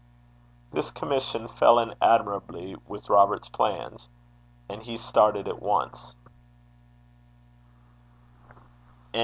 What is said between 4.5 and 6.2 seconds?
and he started at once.